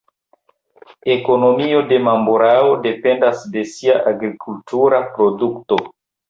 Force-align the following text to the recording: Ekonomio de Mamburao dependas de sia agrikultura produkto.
Ekonomio 1.15 1.83
de 1.91 1.99
Mamburao 2.05 2.71
dependas 2.87 3.45
de 3.57 3.65
sia 3.75 3.99
agrikultura 4.13 5.05
produkto. 5.21 5.81